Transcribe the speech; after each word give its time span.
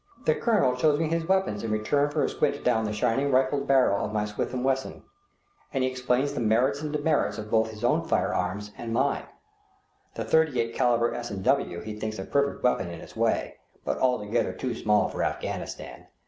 The 0.25 0.33
colonel 0.33 0.75
shows 0.75 0.97
me 0.99 1.09
his 1.09 1.27
weapons 1.27 1.63
in 1.63 1.69
return 1.69 2.09
for 2.09 2.23
a 2.23 2.29
squint 2.29 2.63
down 2.63 2.85
the 2.85 2.91
shining 2.91 3.29
rifled 3.31 3.67
barrel 3.67 4.03
of 4.03 4.11
my 4.11 4.25
Smith 4.25 4.51
& 4.53 4.53
Wesson, 4.65 5.03
and 5.71 5.83
he 5.83 5.89
explains 5.91 6.33
the 6.33 6.39
merits 6.39 6.81
and 6.81 6.91
demerits 6.91 7.37
of 7.37 7.51
both 7.51 7.69
his 7.69 7.83
own 7.83 8.03
firearms 8.07 8.71
and 8.79 8.93
mine. 8.95 9.25
The 10.15 10.25
38 10.25 10.73
calibre 10.73 11.15
S. 11.15 11.29
& 11.29 11.29
W. 11.29 11.81
he 11.81 11.99
thinks 11.99 12.17
a 12.17 12.23
perfect 12.25 12.63
weapon 12.63 12.89
in 12.89 12.99
its 12.99 13.15
way, 13.15 13.57
but 13.85 13.99
altogether 13.99 14.53
too 14.53 14.73
small 14.73 15.07
for 15.07 15.21
Afghanistan. 15.23 16.07